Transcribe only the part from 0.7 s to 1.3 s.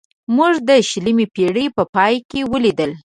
شلمې